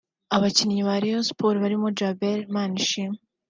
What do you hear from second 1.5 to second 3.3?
barimo Djabel Manishimwe